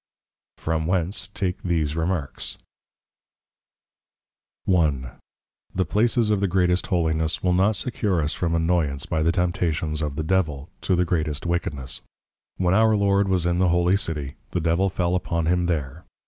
_From 0.59 0.87
whence 0.87 1.27
take 1.27 1.61
these 1.61 1.95
Remarks. 1.95 2.57
I. 4.67 5.11
The 5.75 5.85
places 5.85 6.31
of 6.31 6.39
the 6.39 6.47
greatest 6.47 6.87
Holiness 6.87 7.43
will 7.43 7.53
not 7.53 7.75
secure 7.75 8.19
us 8.19 8.33
from 8.33 8.55
Annoyance 8.55 9.05
by 9.05 9.21
the 9.21 9.31
Temptations 9.31 10.01
of 10.01 10.15
the 10.15 10.23
Devil, 10.23 10.69
to 10.81 10.95
the 10.95 11.05
greatest 11.05 11.45
wickedness. 11.45 12.01
When 12.57 12.73
our 12.73 12.95
Lord 12.95 13.27
was 13.27 13.45
in 13.45 13.59
the 13.59 13.69
Holy 13.69 13.95
City, 13.95 14.33
the 14.49 14.59
Devil 14.59 14.89
fell 14.89 15.13
upon 15.13 15.45
him 15.45 15.67
there. 15.67 16.03